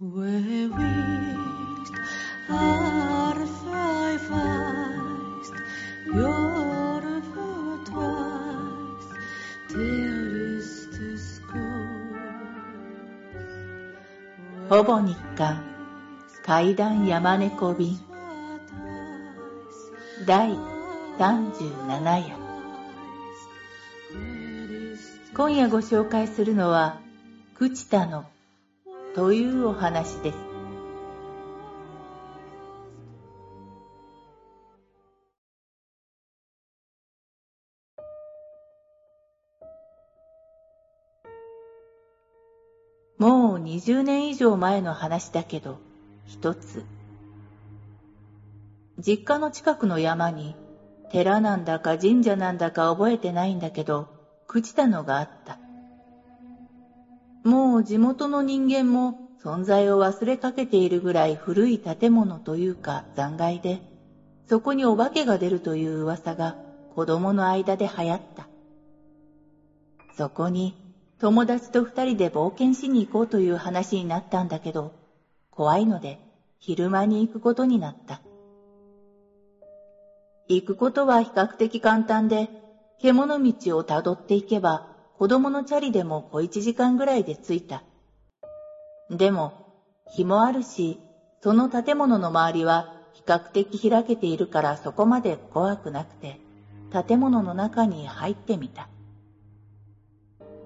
[0.00, 0.06] ほ
[14.84, 15.64] ぼ日刊
[16.44, 17.98] 階段山猫便
[20.24, 20.56] 第
[21.18, 22.36] 37夜
[25.34, 27.00] 今夜ご紹介するのは
[27.58, 28.26] 「朽田の」
[29.18, 30.38] というお話です
[43.18, 45.80] もう20年以上前の話だけど
[46.24, 46.84] 一つ
[49.04, 50.54] 実家の近くの山に
[51.10, 54.06] 寺なんだか神社なんだか覚えてないんだけど
[54.46, 55.58] 朽ちたのがあった。
[57.78, 63.80] も地元の人間も存在を忘れかけているぐらい古い建物というか残骸で、
[64.48, 66.56] そこにお化けが出るという噂が
[66.96, 68.48] 子供の間で流行った。
[70.16, 70.74] そこに
[71.20, 74.92] 友達と二人で冒険しに行こうという話になったんだけど、
[75.52, 76.18] 怖いので
[76.58, 78.20] 昼間に行くことになった。
[80.48, 82.50] 行くことは比較的簡単で、
[83.00, 87.82] 獣道をたどっていけば、子供のチャリでも小一時間ぐらいで着いた。
[89.10, 89.52] でも、
[90.06, 91.00] 日もあるし、
[91.42, 96.38] その建物の周りは比較的開けているからそこまで怖くなくて、
[97.08, 98.88] 建物の中に入ってみた。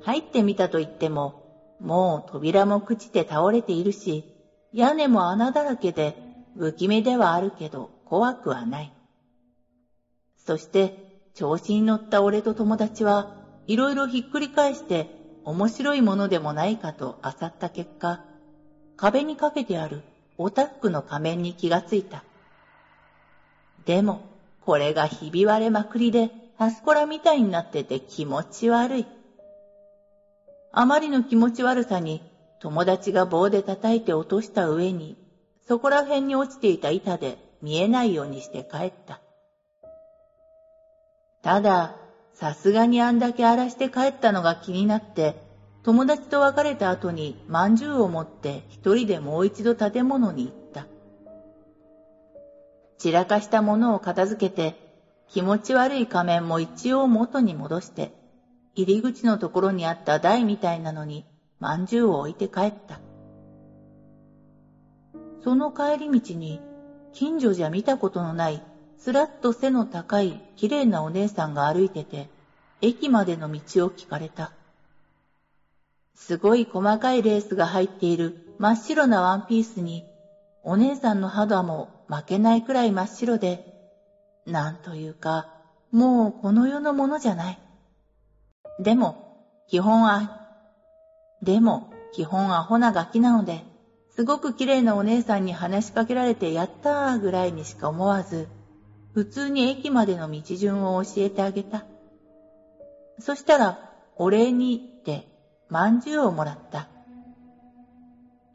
[0.00, 1.34] 入ってみたと言っても、
[1.78, 4.24] もう扉も朽ちて倒れているし、
[4.72, 6.16] 屋根も穴だらけで
[6.56, 8.92] 不気味ではあるけど怖くはない。
[10.44, 10.92] そして
[11.34, 13.28] 調子に乗った俺と友達は
[13.66, 15.08] いろいろひっくり返して
[15.44, 18.20] 面白いものでもないかと漁った結果、
[18.96, 20.02] 壁にかけてある
[20.38, 22.24] オタックの仮面に気がついた。
[23.84, 24.22] でも、
[24.64, 29.06] これがひび割れまくりで、ハスコラみたいになってて気持ち悪い。
[30.72, 32.22] あまりの気持ち悪さに、
[32.60, 35.16] 友達が棒で叩いて落とした上に、
[35.66, 39.20] そこら辺に落ちていた板で見えないようにして帰った。
[41.42, 41.96] ただ、
[42.40, 45.36] さすがにあんだけ荒らして帰ったのが気になって、
[45.82, 50.86] 友達と別れた後に饅頭を持って一人でもう一度建物に行った。
[52.96, 54.74] 散らかしたものを片付けて、
[55.28, 58.14] 気持ち悪い仮面も一応元に戻して、
[58.74, 61.26] 入り口のところにあった台みたいなのに
[61.60, 63.00] 饅頭を置いて帰った。
[65.44, 66.62] その帰り道に
[67.12, 68.62] 近所じゃ見たことのない
[69.00, 72.28] すらっと背の高い綺麗なお姉さんが歩いてて、
[72.82, 74.52] 駅までの道を聞かれた。
[76.14, 80.04] すごい細かいレースが入っている真っ白なワンピースに、
[80.62, 83.64] お姉さんの肌も負けないくらい真っ白で、
[84.44, 85.48] なんというか、
[85.90, 87.58] もうこの世のものじゃない。
[88.80, 89.16] でも、
[89.68, 90.30] 基本は、
[91.40, 93.64] でも、基本アホなガキなので、
[94.14, 98.46] すごく綺麗なお姉さんに話しかけられてやったーぐらいにしか思わず、
[99.12, 101.84] 普通に駅までの道順を教えてあげた。
[103.18, 105.28] そしたら、お礼にって、
[105.68, 106.88] まんじゅうをもらった。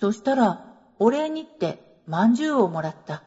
[0.00, 0.64] そしたら、
[0.98, 3.22] お礼にって、まんじゅうをもらった。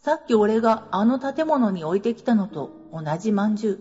[0.00, 3.80] さっき俺があの建物に置いてきたのと同じまんじゅう。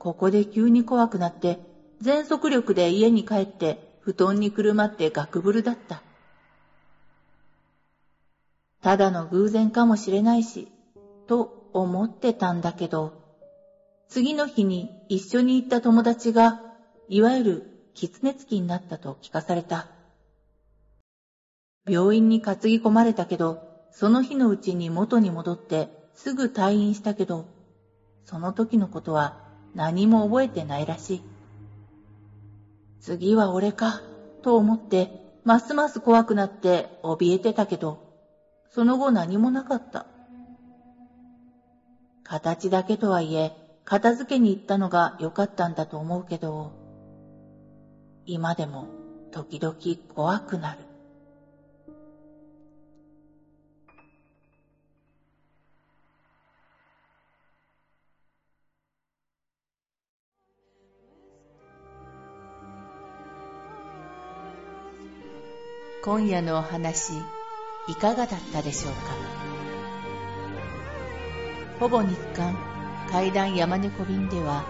[0.00, 1.60] ここで急に怖くなって、
[2.00, 6.02] 全速力で家に帰って、布団にくるまってガクブルだった。
[8.82, 10.68] ただの偶然かもしれないし、
[11.26, 13.12] と思ってたんだけど、
[14.08, 16.60] 次の日に一緒に行った友達が、
[17.08, 19.88] いわゆる狐つきになったと聞かされた。
[21.86, 23.58] 病院に担ぎ込まれたけど、
[23.90, 27.46] その日のうちに元に戻ってすぐ退院したけど、
[28.24, 29.34] その時のことは
[29.74, 31.22] 何も覚えてないらしい。
[33.00, 34.00] 次は俺か、
[34.42, 35.10] と思って、
[35.44, 37.98] ますます怖くなって怯えてたけど、
[38.70, 40.06] その後何もなかった。
[42.24, 43.52] 形だけとはいえ、
[43.84, 46.72] 片付けに行ったのが良かったんだと思うけど、
[48.26, 48.88] 今でも
[49.30, 49.76] 時々
[50.08, 50.78] 怖くなる。
[66.02, 67.12] 今夜のお話、
[67.88, 69.53] いかがだったでしょうか？
[71.80, 72.56] ほぼ日刊
[73.10, 74.64] 怪談山猫便では、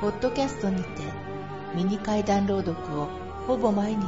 [0.00, 1.02] ポッドキャストにて
[1.74, 3.08] ミニ怪談朗読を
[3.46, 4.02] ほぼ毎日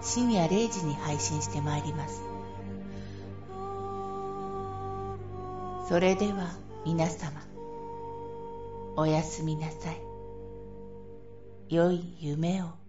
[0.00, 2.22] 深夜0時に配信してまいります。
[5.88, 6.54] それでは
[6.84, 7.40] 皆様、
[8.96, 10.00] おやすみなさい。
[11.70, 12.87] 良い夢を。